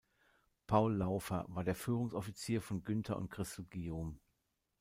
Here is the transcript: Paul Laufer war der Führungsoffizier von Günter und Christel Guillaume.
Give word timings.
Paul 0.65 0.93
Laufer 0.95 1.45
war 1.49 1.63
der 1.63 1.75
Führungsoffizier 1.75 2.59
von 2.63 2.83
Günter 2.83 3.17
und 3.17 3.29
Christel 3.29 3.65
Guillaume. 3.69 4.15